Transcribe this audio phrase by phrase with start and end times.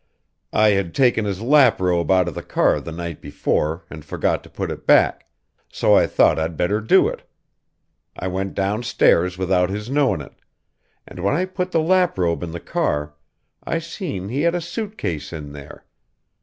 [0.55, 4.49] I had taken his laprobe out of the car the night before and forgot to
[4.49, 5.27] put it back
[5.71, 7.21] so I thought I'd better do it.
[8.17, 10.33] I went downstairs without his knowing it
[11.07, 13.13] and when I put the laprobe in the car
[13.63, 15.85] I seen he had a suit case in there.